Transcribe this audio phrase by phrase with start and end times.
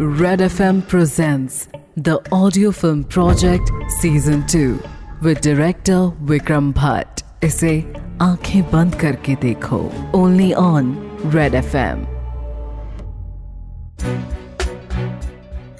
[0.00, 3.68] Red FM presents the audio film project
[4.00, 4.80] season 2
[5.22, 7.22] with director Vikram Bhatt.
[7.44, 7.72] इसे
[8.20, 9.80] आँखें बंद करके देखो।
[10.14, 10.94] ओनली ऑन
[11.34, 12.04] रेड एफएम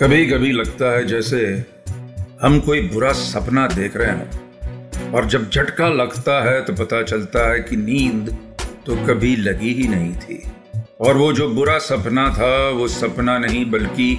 [0.03, 1.45] कभी कभी लगता है जैसे
[2.43, 7.51] हम कोई बुरा सपना देख रहे हैं, और जब झटका लगता है तो पता चलता
[7.51, 8.37] है कि नींद
[8.87, 10.43] तो कभी लगी ही नहीं थी।
[11.01, 14.13] और वो जो बुरा सपना था, वो सपना नहीं, बल्कि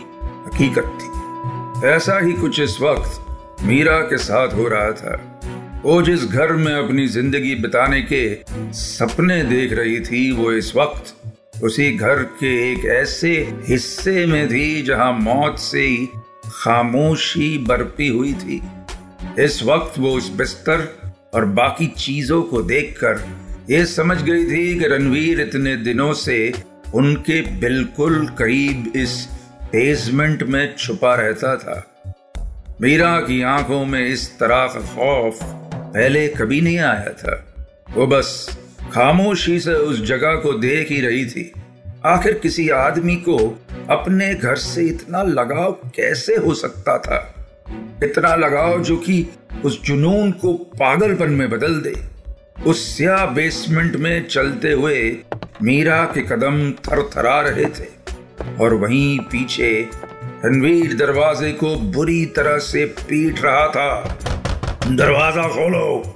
[0.46, 6.24] हकीकत थी। ऐसा ही कुछ इस वक्त मीरा के साथ हो रहा था। वो जिस
[6.26, 8.22] घर में अपनी ज़िंदगी बिताने के
[8.74, 13.32] सपने देख रही थी, वो इस वक्त उसी घर के एक ऐसे
[13.68, 16.08] हिस्से में थी, जहाँ मौत से ही
[16.46, 18.62] खामोशी बरपी हुई थी।
[19.40, 20.88] इस वक्त वो उस बिस्तर
[21.34, 23.28] और बाकी चीज़ों को देखकर
[23.70, 26.38] ये समझ गई थी कि रणवीर इतने दिनों से
[26.94, 29.28] उनके बिल्कुल करीब इस
[29.64, 32.02] बेसमेंट में छुपा रहता था।
[32.82, 35.40] मीरा की आँखों में इस तरह का खौफ
[35.94, 37.56] पहले कभी नहीं आया था।
[37.94, 38.60] वो बस
[38.94, 41.52] खामोशी से उस जगह को देख ही रही थी।
[42.06, 47.36] आखिर किसी आदमी को अपने घर से इतना लगाव कैसे हो सकता था?
[48.04, 49.28] इतना लगाव जो कि
[49.66, 51.96] उस जुनून को पागलपन में बदल दे।
[52.64, 55.18] उस स्या बेसमेंट में चलते हुए
[55.64, 57.88] मीरा के कदम थर थरा रहे थे
[58.64, 59.90] और वहीं पीछे
[60.46, 64.20] रणवीर दरवाजे को बुरी तरह से पीट रहा था।
[64.88, 66.16] दरवाज़ा खोलो।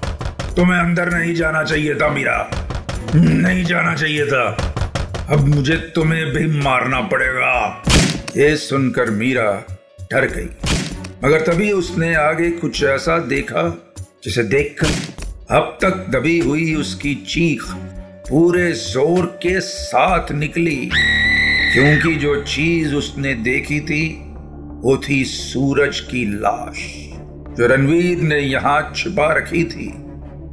[0.56, 2.50] तुम्हें अंदर नहीं जाना चाहिए था, मीरा।
[3.14, 4.74] नहीं जाना चाहिए था।
[5.30, 7.82] अब मुझे तुम्हें भी मारना पड़ेगा।
[8.36, 9.66] ये सुनकर मीरा
[10.12, 10.48] डर गई।
[11.24, 13.62] मगर तभी उसने आगे कुछ ऐसा देखा
[14.24, 14.86] जिसे देखकर
[15.54, 17.64] अब तक दबी हुई उसकी चीख
[18.28, 24.06] पूरे ज़ोर के साथ निकली, क्योंकि जो चीज़ उसने देखी थी,
[24.84, 26.78] वो थी सूरज की लाश,
[27.56, 29.86] जो रणवीर ने यहाँ छिपा रखी थी।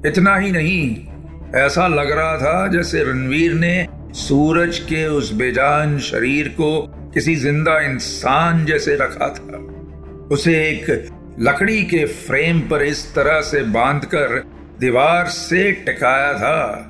[0.09, 1.07] इतना ही नहीं,
[1.55, 3.87] ऐसा लग रहा था जैसे रणवीर ने
[4.17, 6.79] सूरज के उस बेजान शरीर को
[7.13, 9.57] किसी ज़िंदा इंसान जैसे रखा था।
[10.31, 14.39] उसे एक लकड़ी के फ्रेम पर इस तरह से बांधकर
[14.79, 16.87] दीवार से टिकाया था।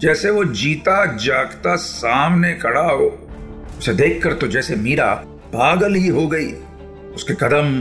[0.00, 3.06] जैसे वो जीता जागता सामने खड़ा हो,
[3.78, 5.12] उसे देखकर तो जैसे मीरा
[5.54, 6.52] पागल ही हो गई।
[7.14, 7.78] उसके कदम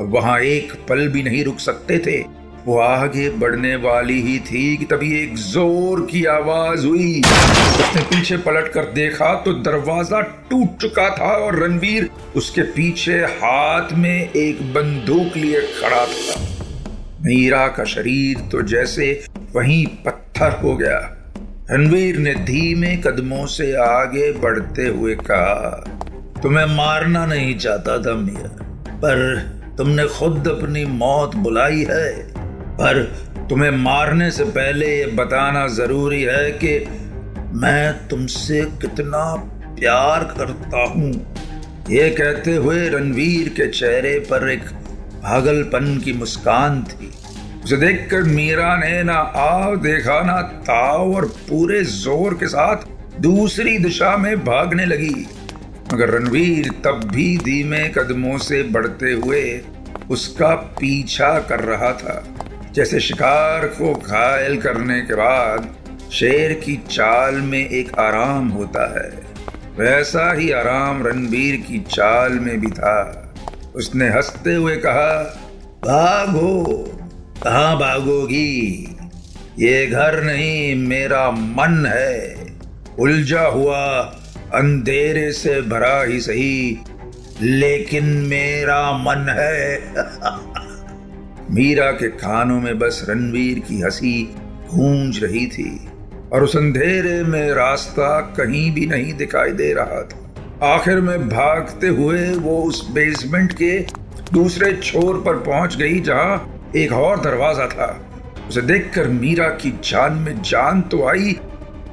[0.00, 2.18] अब वहाँ एक पल भी नहीं रुक सकते थे।
[2.66, 8.36] वो आगे बढ़ने वाली ही थी कि तभी एक ज़ोर की आवाज़ हुई। उसने पीछे
[8.38, 10.20] पलट कर देखा तो दरवाज़ा
[10.50, 16.40] टूट चुका था और रणवीर उसके पीछे हाथ में एक बंदूक लिए खड़ा था।
[17.22, 19.12] मीरा का शरीर तो जैसे
[19.54, 20.98] वहीं पत्थर हो गया।
[21.70, 25.84] रणवीर ने धीमे कदमों से आगे बढ़ते हुए कहा,
[26.42, 28.48] तुम्हें मारना नहीं चाहता था मिया
[28.96, 29.20] पर
[29.78, 32.08] तुमने खुद अपनी मौत बुलाई है।
[32.76, 33.02] पर
[33.50, 36.76] तुम्हें मारने से पहले ये बताना ज़रूरी है कि
[37.54, 39.22] मैं तुमसे कितना
[39.78, 41.12] प्यार करता हूँ।
[41.90, 44.68] ये कहते हुए रणवीर के चेहरे पर एक
[45.22, 47.12] पागलपन की मुस्कान थी।
[47.64, 52.86] उसे देखकर मीरा ने ना आव देखा, ना ताव और पूरे ज़ोर के साथ
[53.20, 55.26] दूसरी दिशा में भागने लगी।
[55.92, 59.42] मगर रणवीर तब भी धीमे कदमों से बढ़ते हुए
[60.10, 62.22] उसका पीछा कर रहा था।
[62.74, 65.68] जैसे शिकार को घायल करने के बाद
[66.12, 69.08] शेर की चाल में एक आराम होता है,
[69.78, 73.34] वैसा ही आराम रणबीर की चाल में भी था।
[73.74, 75.12] उसने हँसते हुए कहा,
[75.84, 76.96] भागो
[77.42, 78.96] कहा भागोगी
[79.58, 82.36] ये घर नहीं, मेरा मन है।
[82.98, 84.00] उलझा हुआ,
[84.54, 86.78] अंधेरे से भरा ही सही,
[87.42, 89.92] लेकिन मेरा मन है।
[91.54, 94.34] मीरा के कानों में बस रणवीर की हँसी
[94.74, 95.88] गूंज रही थी,
[96.32, 100.34] और उस अंधेरे में रास्ता कहीं भी नहीं दिखाई दे रहा था।
[100.66, 103.78] आखिर में भागते हुए वो उस बेसमेंट के
[104.32, 107.86] दूसरे छोर पर पहुँच गई, जहाँ एक और दरवाज़ा था।
[108.48, 111.34] उसे देखकर मीरा की जान में जान तो आई,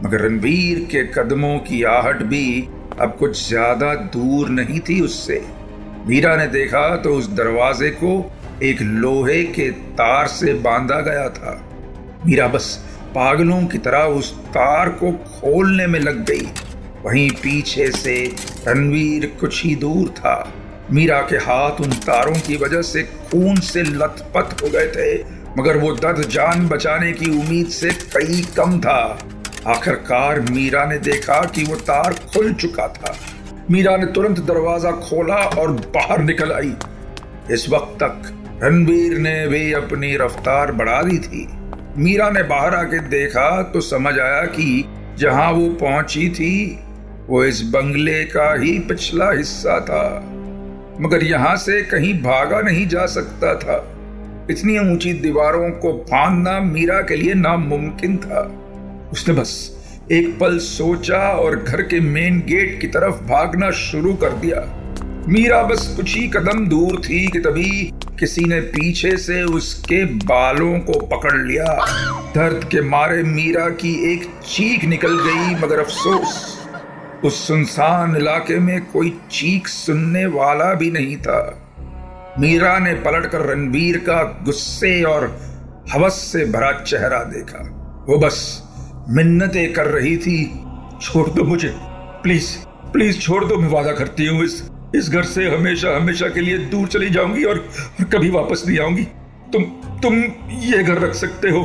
[0.04, 2.68] मगर रणवीर के कदमों की आहट भी
[3.02, 5.42] अब कुछ ज़्यादा दूर नहीं थी उससे।
[6.08, 8.14] मीरा ने देखा तो उस दरवाजे को
[8.64, 11.60] एक लोहे के तार से बांधा गया था।
[12.26, 12.74] मीरा बस
[13.16, 16.48] पागलों की तरह उस तार को खोलने में लग गई।
[17.04, 18.16] वहीं पीछे से
[18.68, 20.54] रणवीर कुछ ही दूर था।
[20.92, 25.16] मीरा के हाथ उन तारों की वजह से खून से लथपथ हो गए थे,
[25.58, 29.20] मगर वो दर्द जान बचाने की उम्मीद से कई कम था।
[29.68, 33.16] आखिरकार मीरा ने देखा कि वो तार खुल चुका था।
[33.72, 36.74] मीरा ने तुरंत दरवाज़ा खोला और बाहर निकल आई।
[37.52, 41.48] इस वक्त तक रणबीर ने भी अपनी रफ्तार बढ़ा दी थी।
[41.98, 44.86] मीरा ने बाहर आके देखा तो समझ आया कि
[45.18, 46.80] जहाँ वो पहुँची थी,
[47.28, 50.04] वो इस बंगले का ही पिछला हिस्सा था।
[51.02, 53.94] मगर यहाँ से कहीं भागा नहीं जा सकता था।
[54.52, 58.42] इतनी ऊँची दीवारों को फांदना मीरा के लिए नामुमकिन था।
[59.12, 59.78] उसने बस
[60.12, 64.62] एक पल सोचा और घर के मेन गेट की तरफ़ भागना शुरू कर दिया।
[65.30, 70.80] मीरा बस कुछ ही कदम दूर थी कि तभी किसी ने पीछे से उसके बालों
[70.80, 71.66] को पकड़ लिया।
[72.36, 76.57] दर्द के मारे मीरा की एक चीख निकल गई, मगर अफसोस
[77.26, 81.40] उस सुनसान इलाके में कोई चीख सुनने वाला भी नहीं था।
[82.40, 85.26] मीरा ने पलटकर रणबीर का गुस्से और
[85.92, 87.64] हवस से भरा चेहरा देखा।
[88.10, 88.38] वो बस
[89.10, 90.38] मिन्नतें कर रही थी
[91.02, 91.74] छोड़ दो मुझे
[92.24, 92.56] प्लीज़
[92.94, 94.64] प्लीज़ छोड़ दो मैं वादा करती हूँ इस
[94.96, 97.58] इस घर से हमेशा हमेशा के लिए दूर चली जाऊँगी और,
[98.00, 99.04] और कभी वापस नहीं आऊँगी।
[99.54, 99.64] तुम
[100.00, 100.16] तुम
[100.50, 101.64] ये घर रख सकते हो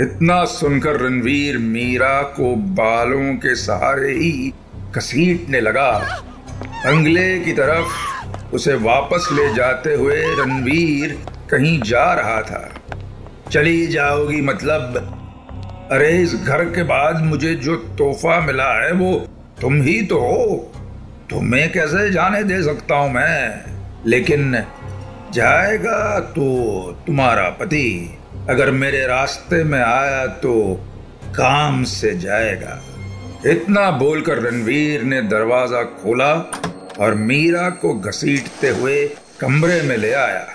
[0.00, 4.52] इतना सुनकर रणवीर मीरा को बालों के सहारे ही
[4.96, 6.22] घसीटने लगा।
[6.86, 7.86] बंगले की तरफ़
[8.54, 11.18] उसे वापस ले जाते हुए रणवीर
[11.50, 12.72] कहीं जा रहा था।
[13.50, 15.16] चली जाओगी मतलब?
[15.92, 19.28] अरे, इस घर के बाद मुझे जो तोहफा मिला है वो
[19.60, 20.72] तुम ही तो हो।
[21.30, 23.62] तुम्हें कैसे जाने दे सकता हूँ मैं?
[24.06, 24.64] लेकिन
[25.32, 26.44] जाएगा तो
[27.06, 28.16] तुम्हारा पति।
[28.48, 30.52] अगर मेरे रास्ते में आया तो
[31.34, 32.80] काम से जाएगा।
[33.46, 36.32] इतना बोलकर रणवीर ने दरवाज़ा खोला
[37.00, 39.04] और मीरा को घसीटते हुए
[39.40, 40.46] कमरे में ले आया।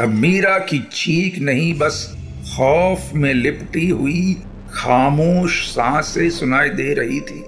[0.00, 2.16] अब मीरा की चीख नहीं, बस
[2.56, 4.36] खौफ में लिपटी हुई
[4.74, 7.40] खामोश साँसें सुनाई दे रही थी।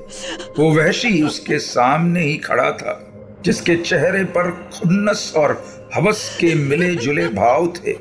[0.58, 3.00] वो वहशी उसके सामने ही खड़ा था,
[3.44, 5.54] जिसके चेहरे पर खुन्नस और
[5.94, 7.92] हवस के मिले जुले भाव थे।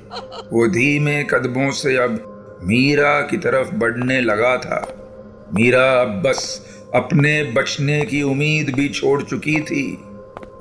[0.53, 4.79] वो धीमे कदमों से अब मीरा की तरफ़ बढ़ने लगा था।
[5.53, 6.61] मीरा अब बस
[6.95, 9.85] अपने बचने की उम्मीद भी छोड़ चुकी थी।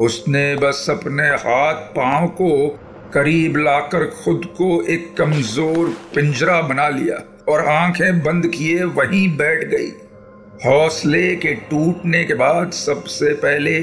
[0.01, 2.69] उसने बस अपने हाथ पाँव को
[3.15, 9.65] करीब लाकर खुद को एक कमज़ोर पिंजरा बना लिया और आँखें बंद किए वहीं बैठ
[9.65, 9.89] गई।
[10.67, 13.81] हौसले के टूटने के बाद सबसे पहले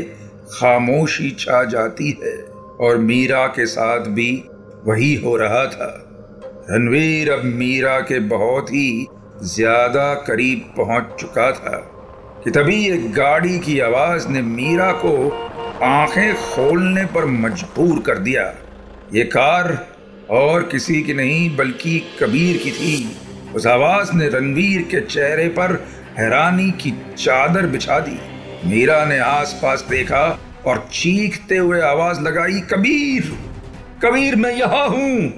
[0.51, 2.50] खामोशी छा जाती है।
[2.81, 4.31] और मीरा के साथ भी
[4.85, 5.89] वही हो रहा था।
[6.69, 9.07] रणवीर अब मीरा के बहुत ही
[9.43, 11.77] ज़्यादा करीब पहुँच चुका था
[12.43, 15.13] कि तभी एक गाड़ी की आवाज़ ने मीरा को
[15.83, 18.43] आँखें खोलने पर मजबूर कर दिया।
[19.13, 19.87] ये कार
[20.29, 23.17] और किसी की नहीं, बल्कि कबीर की थी।
[23.55, 25.73] उस आवाज़ ने रणवीर के चेहरे पर
[26.17, 28.19] हैरानी की चादर बिछा दी।
[28.65, 30.27] मीरा ने आसपास देखा
[30.67, 33.31] और चीखते हुए आवाज़ लगाई, कबीर
[34.03, 35.33] कबीर, मैं यहाँ हूँ।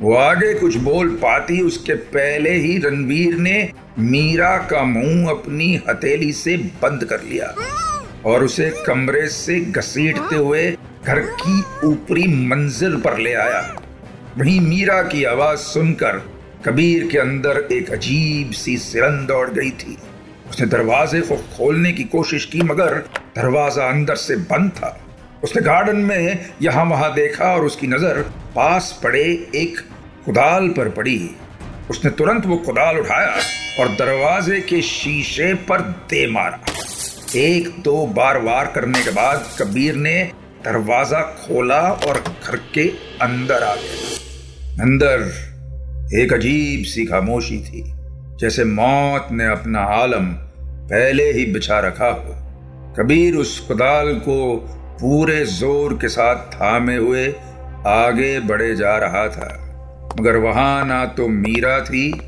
[0.00, 6.32] वो आगे कुछ बोल पाती, उसके पहले ही रणवीर ने मीरा का मुँह अपनी हथेली
[6.32, 7.54] से बंद कर लिया
[8.26, 10.70] और उसे कमरे से घसीटते हुए
[11.04, 13.60] घर की ऊपरी मंजिल पर ले आया।
[14.38, 16.22] वहीं मीरा की आवाज़ सुनकर
[16.64, 19.96] कबीर के अंदर एक अजीब सी सिरन दौड़ गई थी।
[20.50, 23.02] उसने दरवाजे को खोलने की कोशिश की, मगर
[23.36, 24.98] दरवाज़ा अंदर से बंद था।
[25.44, 28.20] उसने गार्डन में यहाँ वहाँ देखा और उसकी नज़र
[28.56, 29.22] पास पड़े
[29.56, 29.78] एक
[30.24, 31.18] कुदाल पर पड़ी।
[31.90, 33.34] उसने तुरंत वो कुदाल उठाया
[33.80, 35.80] और दरवाजे के शीशे पर
[36.10, 36.60] दे मारा।
[37.36, 40.22] एक दो बार वार करने के बाद कबीर ने
[40.64, 42.86] दरवाज़ा खोला और घर के
[43.22, 45.18] अंदर आ गया। अंदर
[46.14, 47.82] एक अजीब सी खामोशी थी,
[48.40, 50.32] जैसे मौत ने अपना आलम
[50.86, 52.36] पहले ही बिछा रखा हो।
[52.98, 54.56] कबीर उस कुदाल को
[55.00, 57.34] पूरे ज़ोर के साथ थामे हुए
[57.86, 59.58] आगे बढ़े जा रहा था।
[60.20, 62.20] मगर वहाँ ना तो मीरा थी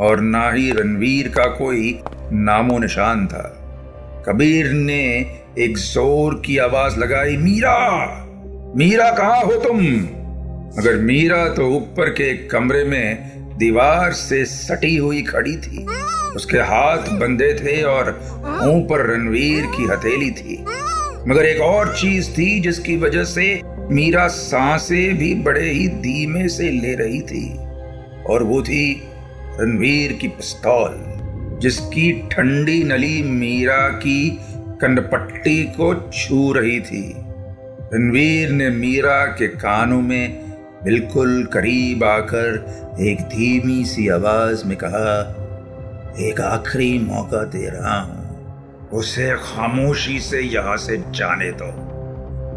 [0.00, 2.00] और ना ही रणवीर का कोई
[2.32, 3.58] नामो निशान था।
[4.28, 5.26] कबीर ने
[5.58, 8.06] एक ज़ोर की आवाज़ लगाई, मीरा!
[8.76, 9.80] मीरा, कहा हो तुम?
[10.78, 15.86] मगर मीरा तो ऊपर के कमरे में दीवार से सटी हुई खड़ी थी।
[16.36, 20.64] उसके हाथ बंधे थे और मुँह पर रणवीर की हथेली थी।
[21.28, 26.70] मगर एक और चीज़ थी जिसकी वजह से मीरा साँसें भी बड़े ही धीमे से
[26.72, 27.46] ले रही थी,
[28.24, 29.02] और वो थी
[29.60, 30.94] रणवीर की पिस्तौल,
[31.60, 34.38] जिसकी ठंडी नली मीरा की
[34.80, 37.04] कंडपट्टी को छू रही थी।
[37.94, 40.41] रणवीर ने मीरा के कानों में
[40.84, 45.20] बिल्कुल करीब आकर एक धीमी सी आवाज़ में कहा,
[46.20, 51.70] एक आखिरी मौका दे रहा हूँ। उसे खामोशी से यहाँ से जाने दो,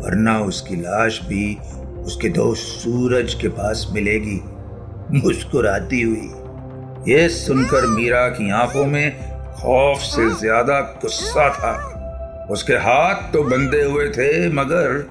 [0.01, 1.58] वरना उसकी लाश भी
[2.05, 4.41] उसके दोस्त सूरज के पास मिलेगी।
[5.15, 6.32] मुस्कुराती हुई
[7.08, 9.12] यह सुनकर मीरा की आँखों में
[9.55, 15.05] खौफ से ज़्यादा गुस्सा था। उसके हाथ तो बंधे हुए थे, मगर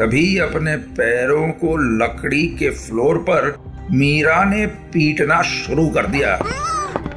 [0.00, 6.36] तभी अपने पैरों को लकड़ी के फ्लोर पर मीरा ने पीटना शुरू कर दिया।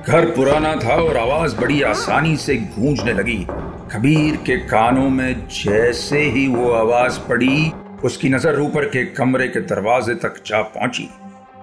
[0.08, 3.48] घर पुराना था और आवाज़ बड़ी आसानी से गूंजने लगी।
[3.96, 7.72] कबीर के कानों में जैसे ही वो आवाज़ पड़ी,
[8.04, 11.10] उसकी नज़र ऊपर के कमरे के दरवाजे तक जा पहुँची।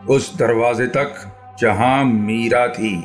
[0.09, 3.05] उस दरवाजे तक जहाँ मीरा थी।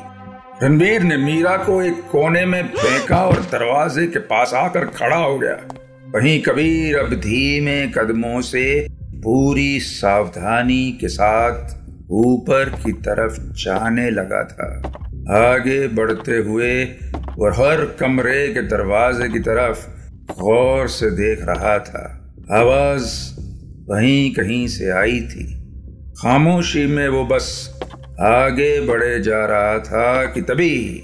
[0.62, 5.38] रणबीर ने मीरा को एक कोने में फेंका और दरवाजे के पास आकर खड़ा हो
[5.38, 5.85] गया।
[6.16, 11.76] वहीं कबीर अब धीमे कदमों से, पूरी सावधानी के साथ
[12.10, 14.82] ऊपर की तरफ़ जाने लगा था।
[15.52, 16.84] आगे बढ़ते हुए
[17.38, 19.88] और हर कमरे के दरवाजे की तरफ़
[20.40, 23.40] गौर से देख रहा था। आवाज़
[23.88, 25.54] वहीं कहीं से आई थी।
[26.22, 27.80] खामोशी में वो बस
[28.20, 31.02] आगे बढ़े जा रहा था कि तभी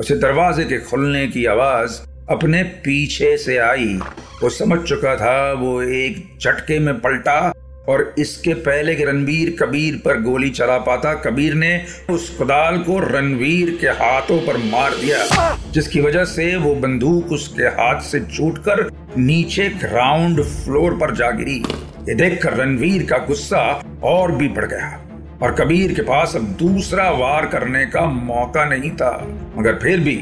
[0.00, 4.00] उसे दरवाजे के खुलने की आवाज़ अपने पीछे से आई।
[4.42, 7.52] वो समझ चुका था, वो एक झटके में पलटा
[7.88, 11.70] और इसके पहले कि रणवीर कबीर पर गोली चला पाता। कबीर ने
[12.10, 17.64] उस कुदाल को रणवीर के हाथों पर मार दिया, जिसकी वजह से वो बंदूक उसके
[17.78, 18.88] हाथ से छूटकर
[19.18, 21.62] नीचे ग्राउंड फ्लोर पर जा गिरी।
[22.08, 23.62] ये देखकर रणवीर का गुस्सा
[24.04, 24.98] और भी बढ़ गया
[25.42, 29.12] और कबीर के पास अब दूसरा वार करने का मौका नहीं था।
[29.56, 30.16] मगर फिर भी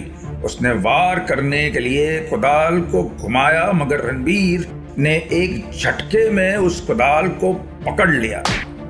[0.44, 4.66] उसने वार करने के लिए कुदाल को घुमाया, मगर रणवीर
[4.98, 7.52] ने एक झटके में उस कुदाल को
[7.86, 8.42] पकड़ लिया।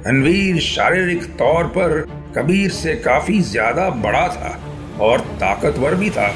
[0.07, 2.01] रणवीर शारीरिक तौर पर
[2.37, 4.59] कबीर से काफ़ी ज़्यादा बड़ा था
[5.01, 6.31] और ताकतवर भी था।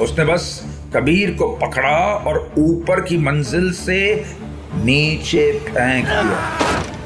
[0.00, 0.48] उसने बस
[0.96, 4.00] कबीर को पकड़ा और ऊपर की मंजिल से
[4.74, 6.40] नीचे फेंक दिया।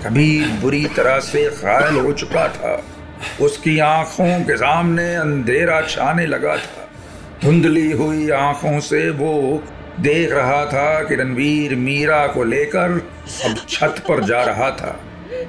[0.04, 2.80] कबीर बुरी तरह से घायल हो चुका था।
[3.40, 6.83] उसकी आँखों के सामने अंधेरा छाने लगा था।
[7.42, 9.62] धुंधली हुई आँखों से वो
[10.00, 13.00] देख रहा था कि रणवीर मीरा को लेकर
[13.44, 14.98] अब छत पर जा रहा था।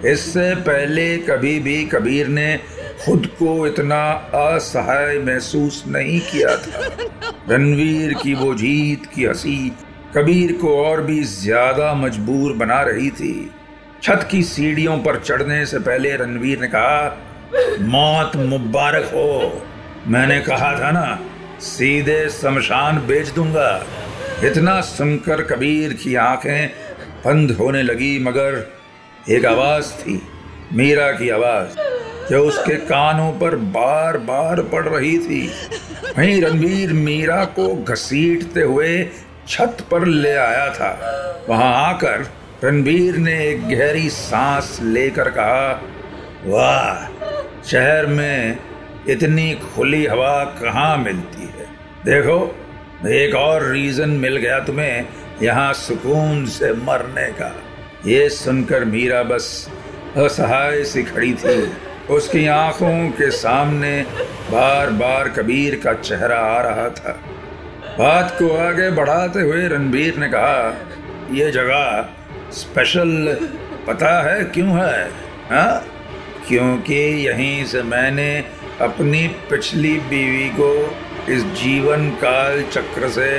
[0.05, 2.57] इससे पहले कभी भी कबीर ने
[3.05, 4.01] खुद को इतना
[4.35, 6.89] असहाय महसूस नहीं किया था।
[7.49, 9.57] रणवीर की वो जीत की हँसी
[10.17, 13.51] कबीर को और भी ज़्यादा मजबूर बना रही थी।
[14.03, 17.17] छत की सीढ़ियों पर चढ़ने से पहले रणवीर ने कहा,
[17.81, 19.61] मौत मुबारक हो।
[20.07, 21.19] मैंने कहा था ना
[21.59, 23.85] सीधे शमशान बेच दूँगा।
[24.43, 26.69] इतना सुनकर कबीर की आँखें
[27.25, 28.73] बंद होने लगी, मगर
[29.29, 30.21] एक आवाज़ थी,
[30.73, 31.77] मीरा की आवाज़,
[32.29, 35.51] जो उसके कानों पर बार बार पड़ रही थी।
[36.17, 39.09] वहीं रणवीर मीरा को घसीटते हुए
[39.47, 40.91] छत पर ले आया था।
[41.49, 42.31] वहाँ आकर
[42.63, 45.81] रणवीर ने एक गहरी सांस लेकर कहा,
[46.45, 47.07] वाह,
[47.65, 48.57] शहर में
[49.09, 51.34] इतनी खुली हवा कहाँ मिलती?
[52.05, 52.55] देखो,
[53.07, 55.07] एक और रीजन मिल गया तुम्हें
[55.41, 57.63] यहाँ सुकून से मरने का।
[58.05, 59.69] ये सुनकर मीरा बस
[60.17, 61.73] असहाय सी खड़ी थी।
[62.09, 64.05] उसकी आँखों के सामने
[64.51, 67.21] बार बार कबीर का चेहरा आ रहा था।
[67.99, 70.87] बात को आगे बढ़ाते हुए रणबीर ने कहा
[71.31, 72.09] यह जगह
[72.51, 73.37] स्पेशल
[73.87, 75.07] पता है क्यों है,
[75.45, 75.85] हा?
[76.47, 78.43] क्योंकि यहीं से मैंने
[78.81, 80.97] अपनी पिछली बीवी को
[81.29, 83.29] इस जीवन काल चक्र से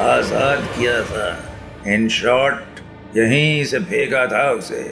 [0.00, 2.80] आज़ाद किया था। इन शॉर्ट
[3.16, 4.82] यहीं से फेंका था उसे।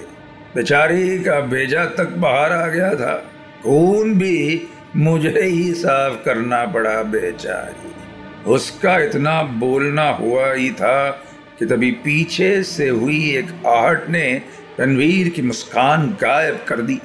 [0.54, 3.14] बेचारी का भेजा तक बाहर आ गया था।
[3.62, 7.94] खून भी मुझे ही साफ़ करना पड़ा, बेचारी।
[8.50, 11.10] उसका इतना बोलना हुआ ही था
[11.58, 14.42] कि तभी पीछे से हुई एक आहट ने
[14.80, 17.00] रणवीर की मुस्कान गायब कर दी।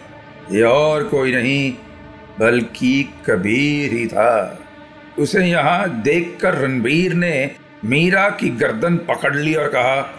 [0.52, 1.74] ये और कोई नहीं,
[2.40, 4.64] बल्कि कबीर ही था।
[5.20, 7.52] उसे यहाँ देखकर रणबीर ने
[7.86, 10.14] मीरा की गर्दन पकड़ ली और कहा,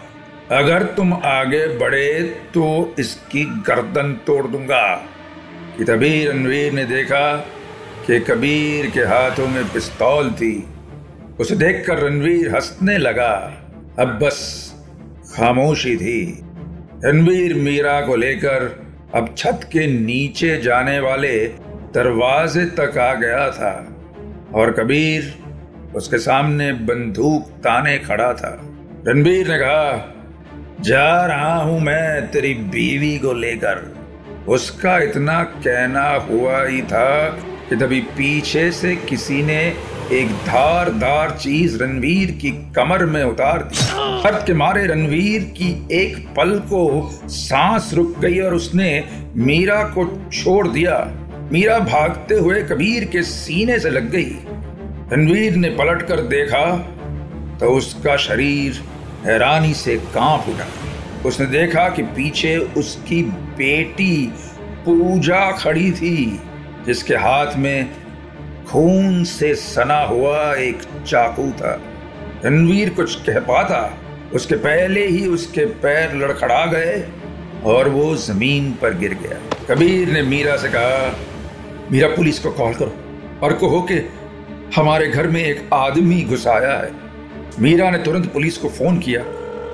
[0.51, 5.05] अगर तुम आगे बढ़े तो इसकी गर्दन तोड़ दूँगा।
[5.77, 7.37] कि तभी रणवीर ने देखा
[8.07, 10.67] कि कबीर के हाथों में पिस्तौल थी।
[11.39, 13.53] उसे देखकर रणवीर हंसने लगा।
[13.99, 14.69] अब बस
[15.35, 16.39] खामोशी थी।
[17.05, 21.47] रणवीर मीरा को लेकर अब छत के नीचे जाने वाले
[21.93, 23.88] दरवाजे तक आ गया था।
[24.55, 25.33] और कबीर,
[25.95, 28.61] उसके सामने बंदूक ताने खड़ा था।
[29.07, 30.15] रणबीर ने कहा,
[30.81, 33.95] जा रहा हूँ मैं तेरी बीवी को लेकर।
[34.47, 37.27] उसका इतना कहना हुआ ही था
[37.69, 39.75] कि तभी पीछे से किसी ने
[40.11, 43.77] एक धारदार चीज़ रणवीर की कमर में उतार दी।
[44.23, 49.03] दर्द के मारे रणवीर की एक पल को सांस रुक गई और उसने
[49.35, 51.18] मीरा को छोड़ दिया।
[51.51, 54.37] मीरा भागते हुए कबीर के सीने से लग गई।
[55.11, 56.65] रणवीर ने पलट कर देखा
[57.59, 58.81] तो उसका शरीर
[59.23, 60.67] हैरानी से काँप उठा।
[61.27, 63.21] उसने देखा कि पीछे उसकी
[63.57, 64.25] बेटी
[64.85, 66.39] पूजा खड़ी थी,
[66.85, 67.89] जिसके हाथ में
[68.67, 71.73] खून से सना हुआ एक चाकू था।
[72.45, 73.81] रणवीर कुछ कह पाता,
[74.33, 77.03] उसके पहले ही उसके पैर लड़खड़ा गए
[77.65, 79.39] और वो ज़मीन पर गिर गया।
[79.69, 81.09] कबीर ने मीरा से कहा
[81.91, 82.91] मीरा पुलिस को कॉल करो
[83.43, 83.95] और कहो कि
[84.75, 86.91] हमारे घर में एक आदमी घुसाया है।
[87.59, 89.21] मीरा ने तुरंत पुलिस को फ़ोन किया।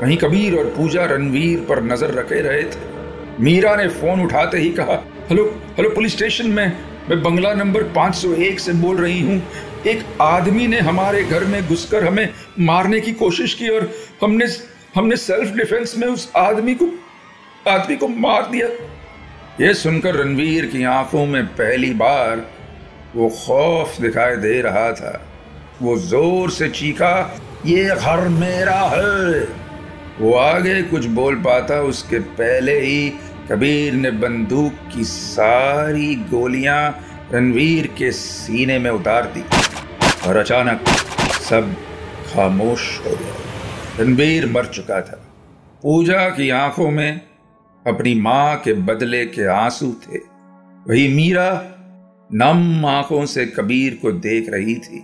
[0.02, 4.70] वहीं कबीर और पूजा रणवीर पर नज़र रखे रहे थे। मीरा ने फ़ोन उठाते ही
[4.70, 5.44] कहा, हेलो
[5.78, 6.72] हेलो, पुलिस स्टेशन में,
[7.10, 9.42] मैं बंगला नंबर 501 से बोल रही हूँ।
[9.88, 12.30] एक आदमी ने हमारे घर में घुसकर हमें
[12.60, 13.90] मारने की कोशिश की और
[14.24, 14.46] हमने
[14.96, 16.90] हमने सेल्फ डिफेंस में उस आदमी को
[17.70, 18.68] आदमी को मार दिया।
[19.62, 22.46] ये सुनकर रणवीर की आँखों में पहली बार
[23.16, 25.22] वो खौफ दिखाई दे रहा था।
[25.82, 29.40] वो ज़ोर से चीखा, ये घर मेरा है।
[30.20, 33.10] वो आगे कुछ बोल पाता, उसके पहले ही
[33.52, 36.82] कबीर ने बंदूक की सारी गोलियाँ
[37.34, 39.44] रणवीर के सीने में उतार दी
[40.28, 40.88] और अचानक
[41.50, 41.74] सब
[42.34, 45.22] खामोश हो गया रणवीर मर चुका था।
[45.84, 47.22] पूजा की आँखों में
[47.88, 50.18] अपनी माँ के बदले के आँसू थे।
[50.89, 51.72] वही मीरा
[52.34, 55.04] नम आँखों से कबीर को देख रही थी।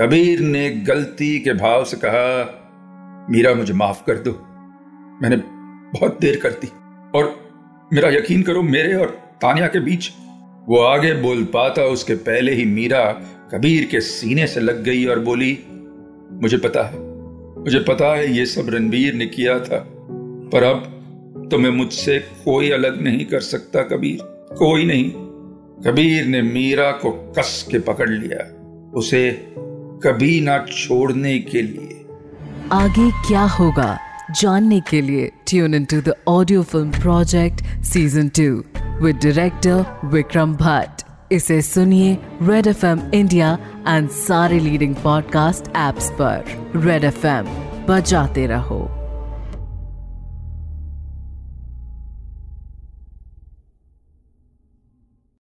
[0.00, 2.58] कबीर ने गलती के भाव से कहा,
[3.30, 4.30] मीरा, मुझे माफ़ कर दो।
[5.22, 5.36] मैंने
[5.98, 6.68] बहुत देर कर दी।
[7.18, 7.50] और
[7.92, 9.06] मेरा यकीन करो, मेरे और
[9.42, 10.10] तानिया के बीच
[10.68, 13.12] वो आगे बोल पाता। उसके पहले ही मीरा
[13.52, 15.58] कबीर के सीने से लग गई और बोली,
[16.42, 16.98] मुझे पता है,
[17.58, 19.88] मुझे पता है, ये सब रणबीर ने किया था।
[20.52, 20.98] पर अब
[21.52, 24.18] तुम्हें मुझसे कोई अलग नहीं कर सकता, कबीर।
[24.58, 25.10] कोई नहीं।
[25.84, 28.44] कबीर ने मीरा को कस के पकड़ लिया।
[28.94, 29.30] उसे
[30.04, 32.04] कभी ना छोड़ने के लिए।
[32.72, 33.98] आगे क्या होगा,
[34.40, 38.64] जानने के लिए tune in to the audio film project season two
[39.04, 46.10] with director Vikram Bhatt इसे सुनिए Red F M India and सारे लीडिंग पॉडकास्ट एप्स
[46.10, 46.44] पर।
[46.76, 47.46] रेड एफ़ एम
[47.88, 49.01] बजाते रहो।